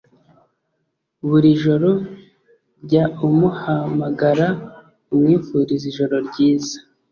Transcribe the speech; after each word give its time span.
buri 1.27 1.49
joro 1.63 1.91
jya 2.87 3.03
umuhamagara 3.27 4.47
umwifurize 5.13 5.85
ijoro 5.91 6.15
ryiza, 6.27 6.77